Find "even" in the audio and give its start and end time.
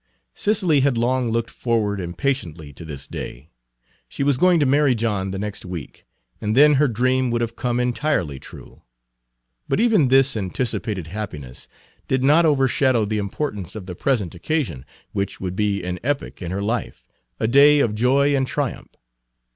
9.79-10.07